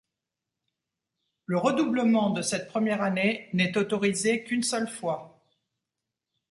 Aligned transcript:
Le 1.45 1.59
redoublement 1.59 2.31
de 2.31 2.41
cette 2.41 2.67
première 2.69 3.03
année 3.03 3.49
n’est 3.53 3.77
autorisé 3.77 4.43
qu’une 4.43 4.63
seule 4.63 4.87
fois. 4.89 5.43